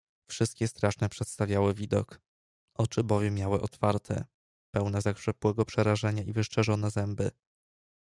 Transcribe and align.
Wszystkie 0.29 0.67
straszny 0.67 1.09
przedstawiały 1.09 1.73
widok, 1.73 2.19
oczy 2.77 3.03
bowiem 3.03 3.35
miały 3.35 3.61
otwarte, 3.61 4.25
pełne 4.73 5.01
zakrzepłego 5.01 5.65
przerażenia 5.65 6.23
i 6.23 6.33
wyszczerzone 6.33 6.91
zęby. 6.91 7.31